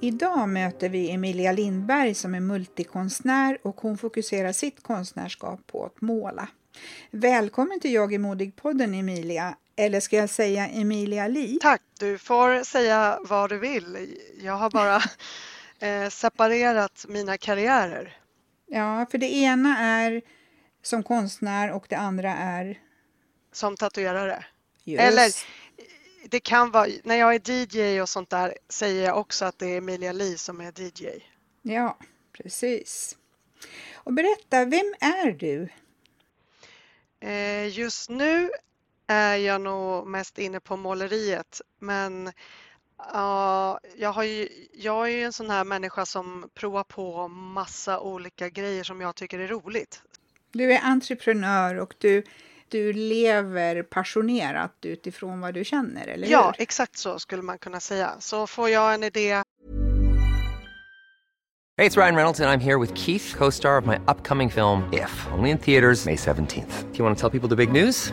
[0.00, 6.00] Idag möter vi Emilia Lindberg som är multikonstnär och hon fokuserar sitt konstnärskap på att
[6.00, 6.48] måla.
[7.10, 11.58] Välkommen till Jag är modig-podden Emilia, eller ska jag säga Emilia Li?
[11.62, 14.16] Tack, du får säga vad du vill.
[14.40, 15.02] Jag har bara
[15.88, 18.16] eh, separerat mina karriärer.
[18.66, 20.22] Ja, för det ena är
[20.82, 22.78] som konstnär och det andra är?
[23.52, 24.44] Som tatuerare.
[24.84, 25.02] Just.
[25.02, 25.30] Eller
[26.30, 29.66] det kan vara, när jag är DJ och sånt där säger jag också att det
[29.66, 31.06] är Emilia Li som är DJ.
[31.62, 31.98] Ja,
[32.32, 33.16] precis.
[33.94, 35.68] Och berätta, vem är du?
[37.20, 38.50] Eh, just nu
[39.06, 42.26] är jag nog mest inne på måleriet men
[43.14, 48.00] uh, jag, har ju, jag är ju en sån här människa som provar på massa
[48.00, 50.02] olika grejer som jag tycker är roligt.
[50.52, 52.24] Du är entreprenör och du
[52.70, 56.32] du lever passionerat utifrån vad du känner, eller hur?
[56.32, 58.10] Ja, exakt så skulle man kunna säga.
[58.18, 59.42] Så får jag en idé.
[61.80, 64.50] Hej, det är Ryan Reynolds och jag är här med Keith, co-star of my upcoming
[64.50, 67.66] film If, only in theaters May 17 th Do you want to tell people the
[67.66, 68.12] big news?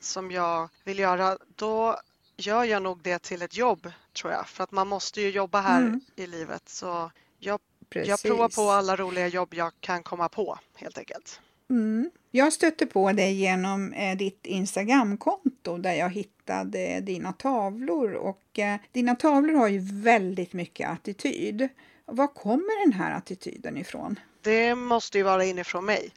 [0.00, 1.96] Som jag vill göra, då
[2.36, 4.48] gör jag nog det till ett jobb tror jag.
[4.48, 6.00] För att man måste ju jobba här mm.
[6.16, 6.68] i livet.
[6.68, 11.40] Så jag, jag provar på alla roliga jobb jag kan komma på helt enkelt.
[11.70, 12.10] Mm.
[12.30, 18.80] Jag stötte på dig genom eh, ditt Instagramkonto där jag hittade dina tavlor och eh,
[18.92, 21.68] dina tavlor har ju väldigt mycket attityd.
[22.06, 24.20] Var kommer den här attityden ifrån?
[24.40, 26.10] Det måste ju vara inifrån mig.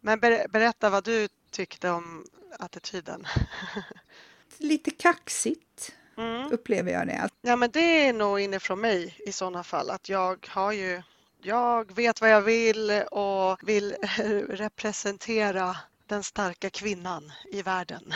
[0.00, 2.24] Men ber berätta vad du tyckte om
[2.58, 3.26] attityden.
[4.58, 6.52] Lite kaxigt mm.
[6.52, 7.28] upplever jag det.
[7.40, 11.02] Ja men det är nog inifrån mig i sådana fall att jag har ju
[11.42, 13.94] jag vet vad jag vill och vill
[14.48, 15.76] representera
[16.06, 18.12] den starka kvinnan i världen.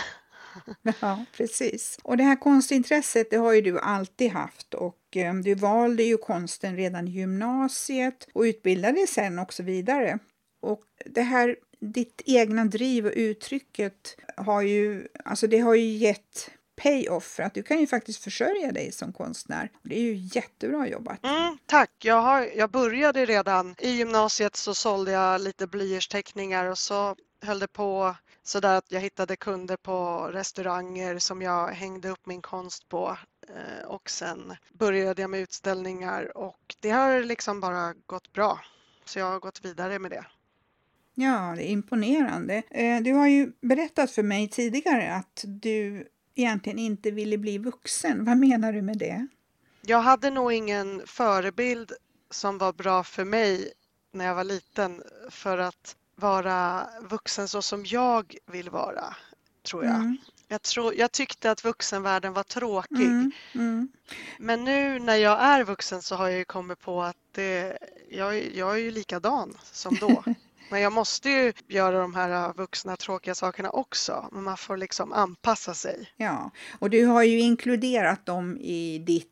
[1.00, 1.98] Ja, precis.
[2.02, 6.16] Och det här konstintresset det har ju du alltid haft och eh, du valde ju
[6.16, 10.18] konsten redan i gymnasiet och utbildade sen också vidare.
[10.60, 16.50] Och det här ditt egna driv och uttrycket har ju, alltså det har ju gett
[16.76, 19.70] payoff för att du kan ju faktiskt försörja dig som konstnär.
[19.82, 21.24] Det är ju jättebra jobbat.
[21.24, 21.90] Mm, tack!
[21.98, 27.58] Jag, har, jag började redan i gymnasiet så sålde jag lite blyertsteckningar och så höll
[27.58, 32.88] det på sådär att jag hittade kunder på restauranger som jag hängde upp min konst
[32.88, 33.18] på
[33.48, 38.60] eh, och sen började jag med utställningar och det har liksom bara gått bra.
[39.04, 40.24] Så jag har gått vidare med det.
[41.14, 42.62] Ja, det är imponerande.
[42.70, 48.24] Eh, du har ju berättat för mig tidigare att du egentligen inte ville bli vuxen.
[48.24, 49.26] Vad menar du med det?
[49.82, 51.92] Jag hade nog ingen förebild
[52.30, 53.72] som var bra för mig
[54.12, 59.16] när jag var liten för att vara vuxen så som jag vill vara,
[59.62, 59.94] tror jag.
[59.94, 60.18] Mm.
[60.48, 63.06] Jag, tror, jag tyckte att vuxenvärlden var tråkig.
[63.06, 63.88] Mm, mm.
[64.38, 67.78] Men nu när jag är vuxen så har jag kommit på att det,
[68.10, 70.24] jag, jag är ju likadan som då.
[70.72, 74.28] Men jag måste ju göra de här äh, vuxna tråkiga sakerna också.
[74.32, 76.10] Men man får liksom anpassa sig.
[76.16, 79.28] Ja, och du har ju inkluderat dem i ditt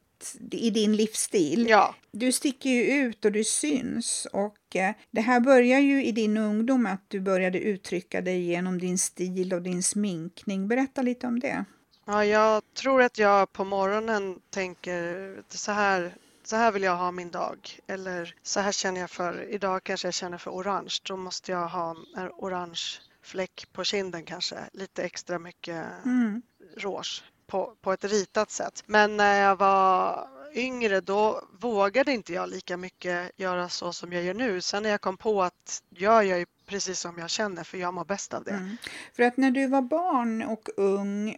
[0.50, 1.66] i din livsstil.
[1.68, 1.94] Ja.
[2.12, 6.36] Du sticker ju ut och du syns och eh, det här börjar ju i din
[6.36, 10.68] ungdom att du började uttrycka dig genom din stil och din sminkning.
[10.68, 11.64] Berätta lite om det.
[12.04, 16.14] Ja, jag tror att jag på morgonen tänker så här
[16.50, 20.06] så här vill jag ha min dag eller så här känner jag för, idag kanske
[20.06, 22.80] jag känner för orange, då måste jag ha en orange
[23.22, 26.42] fläck på kinden kanske, lite extra mycket mm.
[26.76, 28.82] rouge på, på ett ritat sätt.
[28.86, 34.22] Men när jag var yngre då vågade inte jag lika mycket göra så som jag
[34.22, 34.60] gör nu.
[34.60, 37.94] Sen när jag kom på att gör jag ju precis som jag känner för jag
[37.94, 38.50] mår bäst av det.
[38.50, 38.76] Mm.
[39.16, 41.36] För att när du var barn och ung,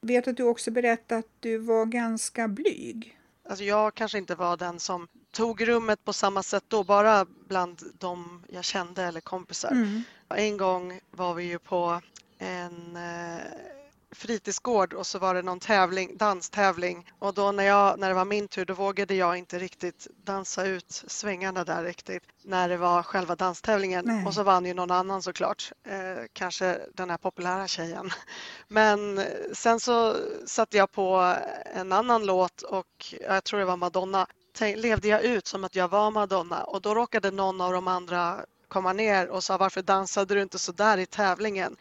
[0.00, 3.18] vet att du också berättade att du var ganska blyg?
[3.52, 7.82] Alltså jag kanske inte var den som tog rummet på samma sätt då, bara bland
[7.98, 9.70] de jag kände eller kompisar.
[9.70, 10.02] Mm.
[10.28, 12.00] En gång var vi ju på
[12.38, 13.42] en eh,
[14.12, 18.24] fritidsgård och så var det någon tävling, danstävling och då när, jag, när det var
[18.24, 23.02] min tur då vågade jag inte riktigt dansa ut svängarna där riktigt när det var
[23.02, 24.26] själva danstävlingen Nej.
[24.26, 28.10] och så vann ju någon annan såklart, eh, kanske den här populära tjejen.
[28.68, 30.16] Men eh, sen så
[30.46, 31.36] satte jag på
[31.74, 34.26] en annan låt och jag tror det var Madonna.
[34.54, 37.88] Tänk, levde jag ut som att jag var Madonna och då råkade någon av de
[37.88, 41.76] andra komma ner och sa varför dansade du inte så där i tävlingen?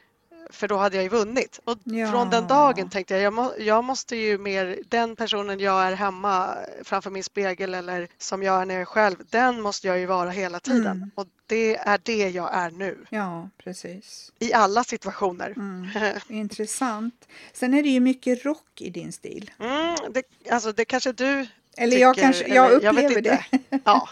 [0.49, 1.59] För då hade jag ju vunnit.
[1.63, 2.11] Och Ja.
[2.11, 5.93] från den dagen tänkte jag, jag, må, jag måste ju mer, den personen jag är
[5.93, 9.99] hemma framför min spegel eller som jag är när jag är själv, den måste jag
[9.99, 10.97] ju vara hela tiden.
[10.97, 11.11] Mm.
[11.15, 13.05] Och det är det jag är nu.
[13.09, 14.31] Ja, precis.
[14.39, 15.53] I alla situationer.
[15.57, 15.87] Mm.
[16.27, 17.27] Intressant.
[17.53, 19.51] Sen är det ju mycket rock i din stil.
[19.59, 21.47] Mm, det, alltså det kanske du
[21.81, 23.45] Eller jag tycker, kanske, jag eller vet upplever det.
[23.51, 23.79] inte.
[23.85, 24.09] Ja.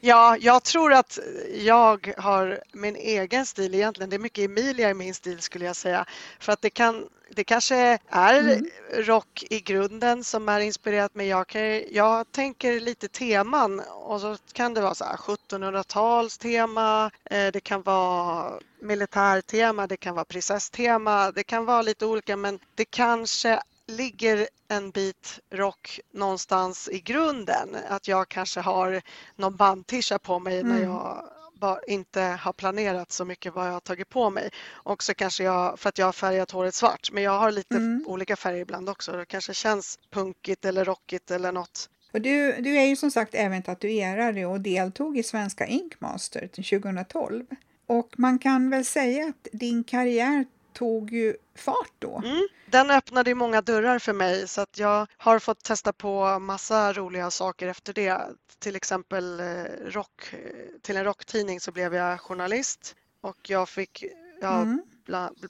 [0.00, 1.18] ja, jag tror att
[1.54, 4.10] jag har min egen stil egentligen.
[4.10, 6.04] Det är mycket Emilia i min stil skulle jag säga.
[6.38, 8.66] För att det kan det kanske är Mm.
[8.92, 14.36] rock i grunden som är inspirerat men jag, kan, jag tänker lite teman och så
[14.52, 21.30] kan det vara så här 1700-talstema, eh, det kan vara militärtema, det kan vara prinsesstema,
[21.32, 27.76] det kan vara lite olika men det kanske ligger en bit rock någonstans i grunden.
[27.88, 29.02] Att jag kanske har
[29.36, 30.90] någon bandtisha på mig när Mm.
[30.90, 34.50] jag bara inte har planerat så mycket vad jag har tagit på mig.
[34.70, 37.76] Och så kanske jag, för att jag har färgat håret svart, men jag har lite
[37.76, 38.04] Mm.
[38.06, 39.12] olika färger ibland också.
[39.12, 41.90] Det kanske känns punkigt eller rockigt eller något.
[42.12, 46.64] Och du, du är ju som sagt även tatuerare och deltog i Svenska Inkmaster till
[46.64, 47.46] 2012.
[47.86, 50.44] Och man kan väl säga att din karriär
[50.80, 52.22] tog ju fart då.
[52.24, 52.48] Mm.
[52.66, 56.92] Den öppnade ju många dörrar för mig så att jag har fått testa på massa
[56.92, 58.20] roliga saker efter det.
[58.58, 60.34] Till exempel eh, rock,
[60.82, 64.04] till en rocktidning så blev jag journalist och jag fick
[64.40, 64.82] ja, Mm.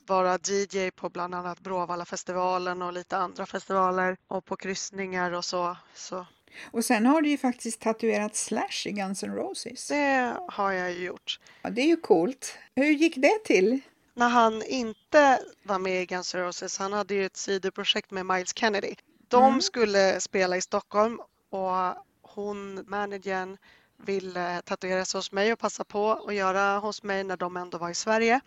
[0.06, 5.76] vara DJ på bland annat Bråvallafestivalen och lite andra festivaler och på kryssningar och så.
[5.94, 6.26] Så
[6.70, 9.88] Och sen har du ju faktiskt tatuerat Slash i Guns N' Roses.
[9.88, 11.40] det har jag ju gjort.
[11.62, 12.58] Ja, det är ju coolt.
[12.74, 13.80] Hur gick det till?
[14.14, 18.26] När han inte var med i Guns N' Roses, han hade ju ett sidoprojekt med
[18.26, 18.94] Miles Kennedy.
[19.28, 19.60] De Mm.
[19.60, 21.20] skulle spela i Stockholm
[21.50, 23.56] och hon, managern,
[23.96, 27.78] ville tatuera sig hos mig och passa på att göra hos mig när de ändå
[27.78, 28.40] var i Sverige.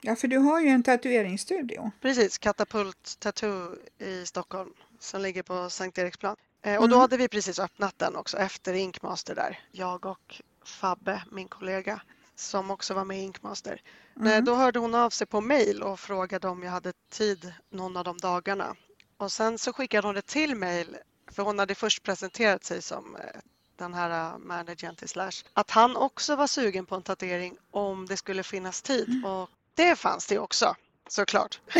[0.00, 1.90] Ja, för du har ju en tatueringsstudio.
[2.00, 6.36] Precis, Katapult Tattoo i Stockholm som ligger på Sankt Eriksplan.
[6.62, 7.00] Eh, och då Mm.
[7.00, 9.60] hade vi precis öppnat den också efter Inkmaster där.
[9.72, 12.00] Jag och Fabbe, min kollega,
[12.38, 13.80] som också var med i Inkmaster.
[14.26, 17.96] Eh, Då hörde hon av sig på mail och frågade om jag hade tid någon
[17.96, 18.76] av de dagarna.
[19.16, 20.96] Och sen så skickade hon ett till mail,
[21.32, 23.40] för hon hade först presenterat sig som eh,
[23.76, 28.06] den här eh, managern till Slash, att han också var sugen på en tatuering om
[28.06, 29.24] det skulle finnas tid.
[29.26, 30.74] Och det fanns det också,
[31.08, 31.60] såklart.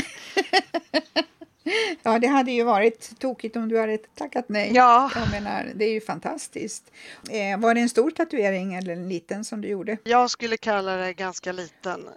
[2.03, 4.71] Ja, det hade ju varit tokigt om du hade tackat nej.
[4.75, 5.11] Ja.
[5.15, 6.91] Jag menar, det är ju fantastiskt.
[7.31, 9.97] Eh, var det en stor tatuering eller en liten som du gjorde?
[10.05, 12.09] Jag skulle kalla det ganska liten.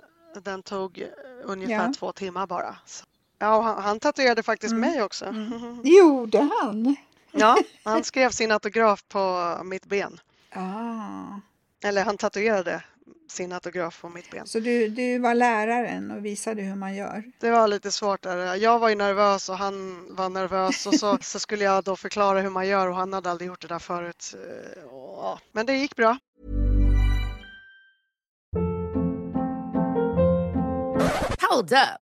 [0.43, 1.03] Den tog
[1.43, 1.93] ungefär Ja.
[1.99, 2.75] två timmar bara.
[2.85, 3.05] Så-
[3.39, 5.25] Ja, och han, han tatuerade faktiskt mig också.
[5.83, 6.95] Gjorde han?
[7.31, 10.19] Ja, han skrev sin autograf på mitt ben.
[10.53, 11.39] Ah,
[11.83, 12.83] Eller han tatuerade
[13.31, 14.47] sin autograf på mitt ben.
[14.47, 17.23] så du, du var läraren och visade hur man gör?
[17.39, 18.55] Det var lite svårt där.
[18.55, 22.41] Jag var ju nervös och han var nervös och så, så skulle jag då förklara
[22.41, 24.35] hur man gör och han hade aldrig gjort det där förut.
[24.35, 26.17] Eh, och, Men det gick bra.
[31.49, 32.10] Hold up.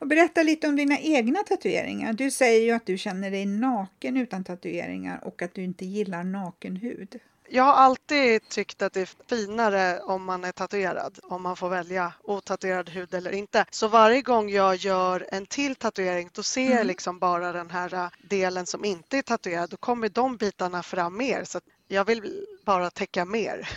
[0.00, 2.12] Och berätta lite om dina egna tatueringar.
[2.12, 6.24] Du säger ju att du känner dig naken utan tatueringar och att du inte gillar
[6.24, 7.20] nakenhud.
[7.48, 11.68] Jag har alltid tyckt att det är finare om man är tatuerad, om man får
[11.68, 13.64] välja otatuerad hud eller inte.
[13.70, 18.10] Så varje gång jag gör en till tatuering då ser jag liksom bara den här
[18.28, 19.70] delen som inte är tatuerad.
[19.70, 21.44] Då kommer de bitarna fram mer.
[21.44, 23.68] Så jag vill bara täcka mer.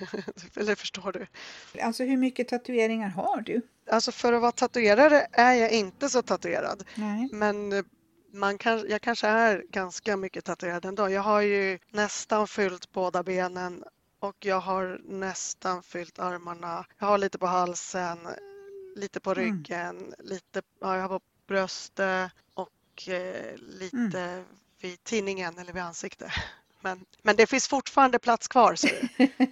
[0.56, 1.26] eller förstår du?
[1.80, 3.62] Alltså hur mycket tatueringar har du?
[3.90, 6.84] Alltså för att vara tatuerare är jag inte så tatuerad.
[6.94, 7.28] Nej.
[7.32, 7.84] Men
[8.32, 11.10] man kan, jag kanske är ganska mycket tatuerad ändå.
[11.10, 13.84] Jag har ju nästan fyllt båda benen
[14.18, 16.86] och jag har nästan fyllt armarna.
[16.98, 18.18] Jag har lite på halsen,
[18.96, 24.44] lite på ryggen, lite ja, jag har på bröstet och eh, lite
[24.80, 26.30] vid tinningen eller vid ansiktet.
[26.84, 28.74] Men, men det finns fortfarande plats kvar.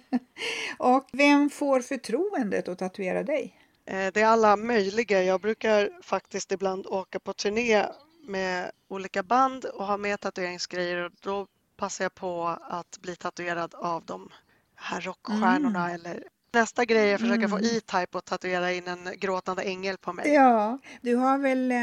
[0.77, 3.60] Och vem får förtroendet att tatuera dig?
[3.85, 5.23] Eh, Det är alla möjliga.
[5.23, 7.85] Jag brukar faktiskt ibland åka på turné
[8.27, 11.47] med olika band och ha med tatueringsgrejer och då
[11.77, 14.29] passar jag på att bli tatuerad av de
[14.75, 16.23] här rockstjärnorna eller
[16.53, 20.33] nästa grej är att försöka få E-Type att tatuera in en gråtande ängel på mig.
[20.33, 21.77] Ja, du har väl eh,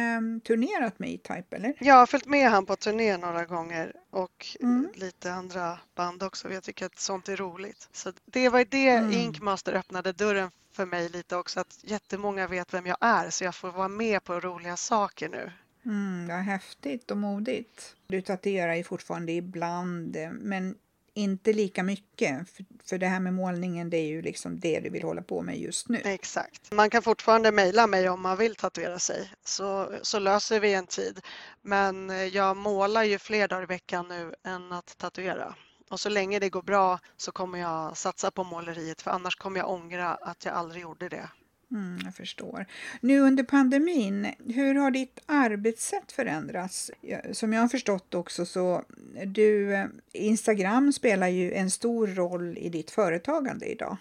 [0.46, 1.74] turnerat med E-Type eller?
[1.80, 4.88] Jag har följt med han på turné några gånger och Mm.
[4.94, 6.52] lite andra band också.
[6.52, 7.88] Jag tycker att sånt är roligt.
[7.92, 9.12] Så det var det Mm.
[9.12, 11.60] Inkmaster öppnade dörren för mig lite också.
[11.60, 15.52] Att jättemånga vet vem jag är så jag får vara med på roliga saker nu.
[15.86, 17.94] Mm, vad häftigt och modigt.
[18.06, 20.74] Du tatuerar ju fortfarande ibland, eh, men
[21.18, 22.48] inte lika mycket.
[22.50, 25.42] För, för det här med målningen, det är ju liksom det du vill hålla på
[25.42, 26.00] med just nu.
[26.04, 26.72] Exakt.
[26.72, 30.86] Man kan fortfarande mejla mig om man vill tatuera sig så, så löser vi en
[30.86, 31.20] tid.
[31.62, 35.54] Men eh, jag målar ju fler dagar i veckan nu än att tatuera.
[35.90, 39.60] Och så länge det går bra så kommer jag satsa på måleriet för annars kommer
[39.60, 41.28] jag ångra att jag aldrig gjorde det.
[41.70, 42.66] Mm, jag förstår.
[43.00, 46.90] Nu under pandemin, hur har ditt arbetssätt förändrats?
[47.32, 48.84] Som jag har förstått också så
[49.26, 53.96] du, eh, Instagram spelar ju en stor roll i ditt företagande idag.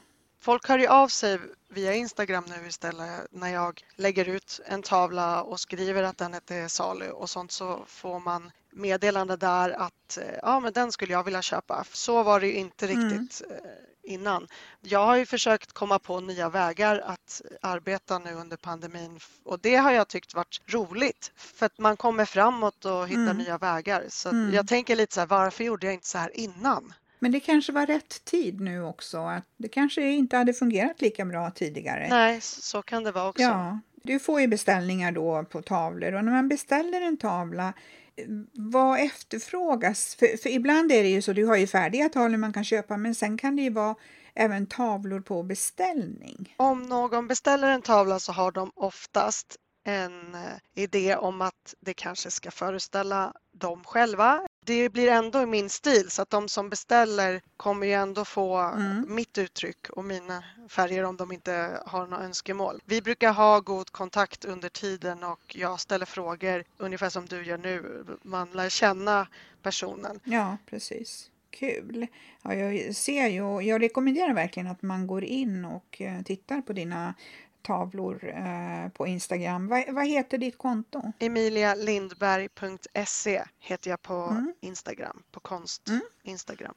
[0.48, 1.39] Folk hör ju av sig
[1.70, 6.39] via Instagram nu istället när jag lägger ut en tavla och skriver att den är
[6.39, 11.13] till salu och sånt så får man meddelande där att eh, ja, men den skulle
[11.13, 11.86] jag vilja köpa.
[11.92, 14.48] Så var det ju inte riktigt eh, innan.
[14.82, 19.75] Jag har ju försökt komma på nya vägar att arbeta nu under pandemin och det
[19.75, 24.06] har jag tyckt varit roligt för att man kommer framåt och hittar nya vägar.
[24.10, 26.94] Så att jag tänker lite så här, varför gjorde jag inte så här innan?
[27.20, 29.18] Men det kanske var rätt tid nu också.
[29.18, 32.08] Att det kanske inte hade fungerat lika bra tidigare.
[32.10, 33.44] Nej, så kan det vara också.
[33.44, 37.74] Ja, du får ju beställningar då på tavlor och när man beställer en tavla,
[38.16, 40.16] eh, vad efterfrågas?
[40.16, 42.98] För, för ibland är det ju så, du har ju färdiga tavlor man kan köpa
[42.98, 43.96] men sen kan det ju vara
[44.36, 46.56] även tavlor på beställning.
[46.58, 50.42] Om någon beställer en tavla så har de oftast en eh,
[50.84, 54.47] idé om att det kanske ska föreställa dem själva.
[54.68, 58.74] Det blir ändå min stil så att de som beställer kommer ju ändå få
[59.08, 62.82] mitt uttryck och mina färger om de inte har några önskemål.
[62.86, 67.58] Vi brukar ha god kontakt under tiden och jag ställer frågor ungefär som du gör
[67.58, 68.06] nu.
[68.24, 69.28] Man lär känna
[69.62, 70.20] personen.
[70.24, 71.32] Ja, precis.
[71.50, 72.08] Kul.
[72.42, 76.62] Ja, jag ser ju och jag rekommenderar verkligen att man går in och eh, tittar
[76.62, 77.14] på dina
[77.62, 79.68] tavlor eh, på Instagram.
[79.68, 81.14] Vad, vad heter ditt konto?
[81.20, 85.90] Emilialindberg.se heter jag på Instagram, på konst
[86.24, 86.74] Instagram.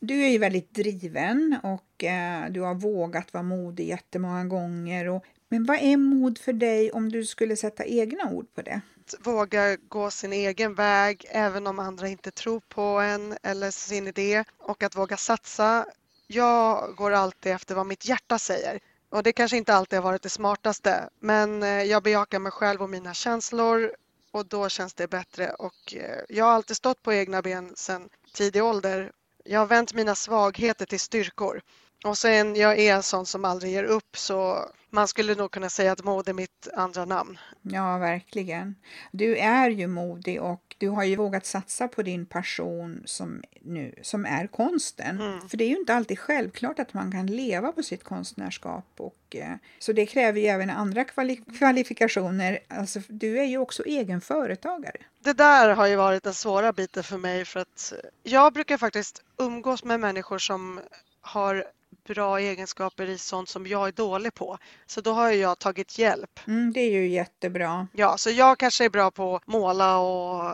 [0.00, 5.08] Du är ju väldigt driven och eh, du har vågat vara modig jättemånga gånger.
[5.08, 8.80] Och, men vad är mod för dig om du skulle sätta egna ord på det?
[9.00, 14.08] Att våga gå sin egen väg även om andra inte tror på en eller sin
[14.08, 15.86] idé och att våga satsa.
[16.26, 18.80] Jag går alltid efter vad mitt hjärta säger.
[19.16, 22.82] Och det kanske inte alltid har varit det smartaste men eh, jag bejakar mig själv
[22.82, 23.92] och mina känslor
[24.32, 28.08] och då känns det bättre och eh, jag har alltid stått på egna ben sedan
[28.34, 29.12] tidig ålder.
[29.44, 31.60] Jag har vänt mina svagheter till styrkor
[32.04, 35.68] och sen jag är en sån som aldrig ger upp så man skulle nog kunna
[35.68, 37.38] säga att mode är mitt andra namn.
[37.62, 38.74] Ja, verkligen.
[39.12, 43.94] Du är ju modig och du har ju vågat satsa på din passion som, nu,
[44.02, 45.20] som är konsten.
[45.20, 45.48] Mm.
[45.48, 48.86] För det är ju inte alltid självklart att man kan leva på sitt konstnärskap.
[48.96, 52.58] Och, eh, så det kräver ju även andra kvali kvalifikationer.
[52.68, 54.96] Alltså, du är ju också egen företagare.
[55.18, 59.22] Det där har ju varit den svåra biten för mig för att jag brukar faktiskt
[59.38, 60.80] umgås med människor som
[61.20, 61.64] har
[62.06, 64.58] bra egenskaper i sånt som jag är dålig på.
[64.86, 66.40] Så då har jag tagit hjälp.
[66.46, 67.88] Mm, det är ju jättebra.
[67.92, 70.52] Ja, så jag kanske är bra på att måla och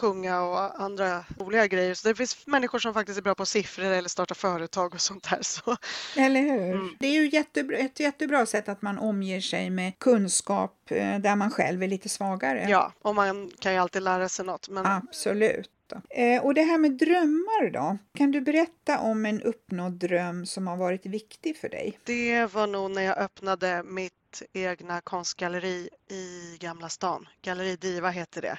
[0.00, 1.94] sjunga och andra roliga grejer.
[1.94, 5.30] Så det finns människor som faktiskt är bra på siffror eller starta företag och sånt
[5.30, 5.38] där.
[5.42, 5.76] Så.
[6.16, 6.72] Eller hur?
[6.72, 6.96] Mm.
[7.00, 11.36] Det är ju jättebra, ett jättebra sätt att man omger sig med kunskap eh, där
[11.36, 12.66] man själv är lite svagare.
[12.68, 14.68] Ja, och man kan ju alltid lära sig något.
[14.68, 14.86] Men...
[14.86, 15.70] Absolut.
[16.10, 17.98] Eh, och det här med drömmar då?
[18.14, 21.98] Kan du berätta om en uppnådd dröm som har varit viktig för dig?
[22.04, 27.28] Det var nog när jag öppnade mitt egna konstgalleri i Gamla stan.
[27.42, 28.58] Galleri Diva heter det.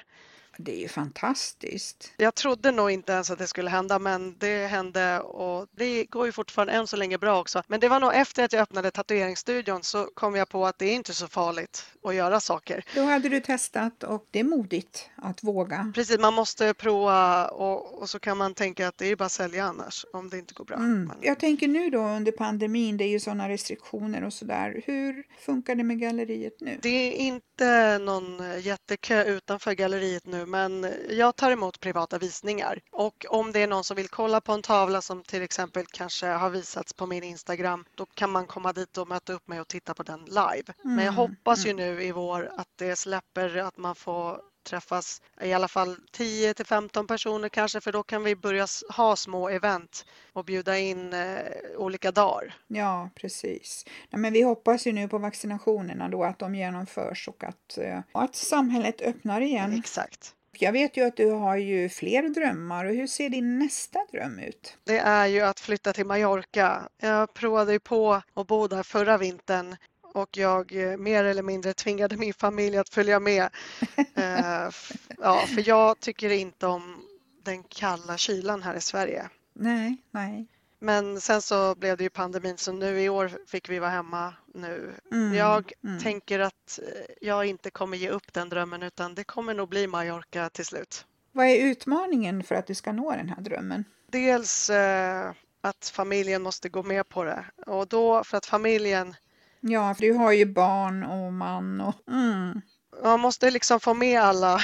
[0.64, 2.12] Det är ju fantastiskt.
[2.16, 6.26] Jag trodde nog inte ens att det skulle hända men det hände och det går
[6.26, 7.62] ju fortfarande än så länge bra också.
[7.66, 10.86] Men det var nog efter att jag öppnade tatueringsstudion så kom jag på att det
[10.86, 12.84] är inte så farligt att göra saker.
[12.94, 15.92] Då hade du testat och det är modigt att våga.
[15.94, 19.32] Precis, man måste prova och, och så kan man tänka att det är bara att
[19.32, 20.76] sälja annars om det inte går bra.
[20.76, 21.12] Mm.
[21.20, 24.82] Jag tänker nu då under pandemin, det är ju sådana restriktioner och sådär.
[24.86, 26.78] Hur funkar det med galleriet nu?
[26.82, 33.26] Det är inte någon jättekö utanför galleriet nu men jag tar emot privata visningar och
[33.28, 36.50] om det är någon som vill kolla på en tavla som till exempel kanske har
[36.50, 39.94] visats på min Instagram då kan man komma dit och möta upp mig och titta
[39.94, 40.72] på den live.
[40.84, 40.96] Mm.
[40.96, 45.52] Men jag hoppas ju nu i vår att det släpper att man får träffas i
[45.52, 48.66] alla fall 10 till 15 personer kanske för då kan vi börja
[48.96, 51.38] ha små event och bjuda in eh,
[51.76, 52.54] olika dagar.
[52.66, 53.84] Ja, precis.
[54.10, 57.98] Ja, men vi hoppas ju nu på vaccinationerna då att de genomförs och att, eh,
[58.12, 59.78] att samhället öppnar igen.
[59.78, 60.34] Exakt.
[60.62, 64.38] Jag vet ju att du har ju fler drömmar och hur ser din nästa dröm
[64.38, 64.76] ut?
[64.84, 66.88] Det är ju att flytta till Mallorca.
[67.00, 69.76] Jag provade ju på att bo där förra vintern
[70.14, 73.42] och jag eh, mer eller mindre tvingade min familj att följa med.
[73.98, 74.70] uh,
[75.18, 77.02] ja, för jag tycker inte om
[77.44, 79.28] den kalla kylan här i Sverige.
[79.54, 80.46] Nej, nej.
[80.82, 84.34] Men sen så blev det ju pandemin så nu i år fick vi vara hemma
[84.54, 84.92] nu.
[85.12, 86.00] Mm, jag mm.
[86.00, 89.86] tänker att eh, jag inte kommer ge upp den drömmen utan det kommer nog bli
[89.86, 91.06] Mallorca till slut.
[91.32, 93.84] Vad är utmaningen för att du ska nå den här drömmen?
[94.06, 99.14] Dels eh, att familjen måste gå med på det och då för att familjen
[99.60, 101.94] Ja, för du har ju barn och man och...
[102.08, 102.60] Mm.
[103.02, 104.60] Man måste liksom få med alla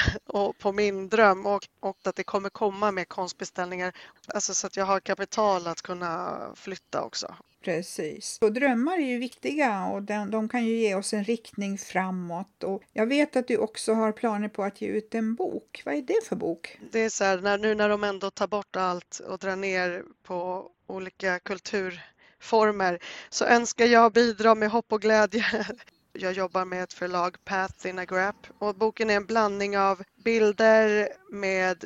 [0.59, 3.93] på min dröm och, och att det kommer komma med konstbeställningar.
[4.27, 7.35] Alltså så att jag har kapital att kunna flytta också.
[7.63, 8.37] Precis.
[8.41, 12.63] Och drömmar är ju viktiga och de, de, kan ju ge oss en riktning framåt.
[12.63, 15.81] Och jag vet att du också har planer på att ge ut en bok.
[15.85, 16.79] Vad är det för bok?
[16.91, 20.03] Det är så här, när, nu när de ändå tar bort allt och drar ner
[20.23, 22.01] på olika kultur
[22.39, 25.45] former så önskar jag bidra med hopp och glädje.
[26.19, 30.03] Jag jobbar med ett förlag, Path in a Grap, och boken är en blandning av
[30.23, 31.85] bilder med,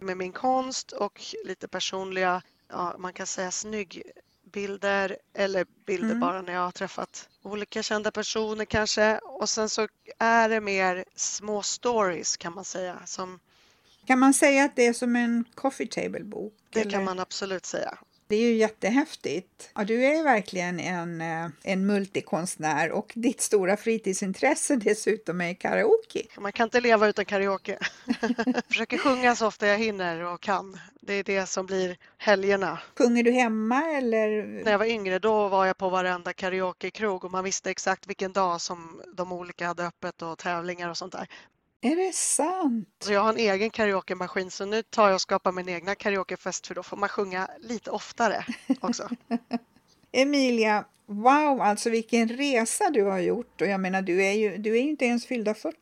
[0.00, 4.02] med min konst och lite personliga, ja, man kan säga snygg
[4.52, 6.20] bilder eller bilder mm.
[6.20, 9.18] bara när jag har träffat olika kända personer kanske.
[9.18, 9.88] Och sen så
[10.18, 13.02] är det mer små stories kan man säga.
[13.06, 13.40] Som...
[14.06, 16.54] Kan man säga att det är som en coffee table bok?
[16.70, 16.90] Det eller?
[16.90, 17.98] kan man absolut säga.
[18.30, 19.70] Det är ju jättehäftigt.
[19.74, 26.22] Ja, du är verkligen en, eh, en multikonstnär och ditt stora fritidsintresse dessutom är karaoke.
[26.38, 27.78] Man kan inte leva utan karaoke.
[28.68, 30.78] Försöker sjunga så ofta jag hinner och kan.
[31.00, 32.78] Det är det som blir helgerna.
[32.98, 34.42] Sjunger du hemma eller?
[34.64, 38.32] När jag var yngre då var jag på varenda karaokekrog och man visste exakt vilken
[38.32, 41.28] dag som de olika hade öppet och tävlingar och sånt där.
[41.82, 42.88] Är det sant?
[43.00, 46.66] Så jag har en egen karaokemaskin så nu tar jag och skapar min egna karaokefest
[46.66, 48.44] för då får man sjunga lite oftare
[48.80, 49.08] också.
[50.12, 54.76] Emilia, wow, alltså vilken resa du har gjort och jag menar du är ju, du
[54.76, 55.76] är inte ens fyllda 40.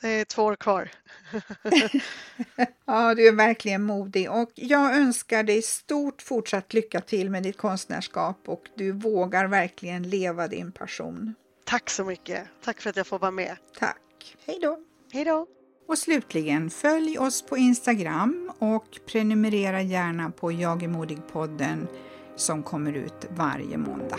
[0.00, 0.90] Det är två år kvar.
[2.84, 7.56] ja, du är verkligen modig och jag önskar dig stort fortsatt lycka till med ditt
[7.56, 11.34] konstnärskap och du vågar verkligen leva din passion.
[11.64, 12.48] Tack så mycket.
[12.64, 13.56] Tack för att jag får vara med.
[13.78, 14.36] Tack.
[14.46, 14.89] Hej då.
[15.12, 15.46] Hej då!
[15.88, 21.86] Och slutligen, följ oss på Instagram och prenumerera gärna på Jag är modig-podden
[22.36, 24.18] som kommer ut varje måndag.